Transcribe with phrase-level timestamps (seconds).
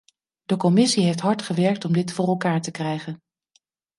[0.45, 3.21] De commissie heeft hard gewerkt om dit voor elkaar te krijgen.